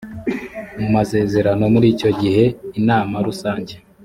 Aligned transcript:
mu 0.79 0.87
masezerano 0.95 1.63
muri 1.73 1.87
icyo 1.93 2.09
gihe 2.21 2.45
inama 2.79 3.15
rusange 3.27 3.73